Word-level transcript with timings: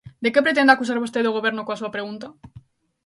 ¿De 0.23 0.29
que 0.33 0.45
pretende 0.45 0.71
acusar 0.73 1.03
vostede 1.03 1.29
o 1.29 1.37
Goberno 1.37 1.65
coa 1.65 1.79
súa 1.79 1.93
pregunta? 1.95 2.27